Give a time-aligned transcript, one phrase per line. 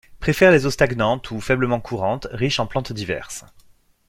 [0.19, 3.45] Préfère les eaux stagnantes ou faiblement courantes, riches en plantes diverses.